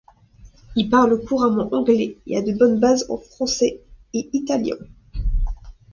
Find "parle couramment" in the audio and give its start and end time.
0.89-1.71